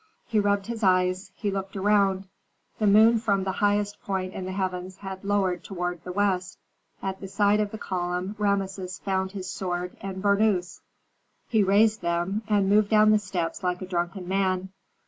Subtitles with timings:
[0.25, 2.27] He rubbed his eyes, he looked around.
[2.79, 6.57] The moon from the highest point in the heavens had lowered toward the west.
[7.03, 10.81] At the side of the column Rameses found his sword and burnous.
[11.49, 14.69] He raised them, and moved down the steps like a drunken man.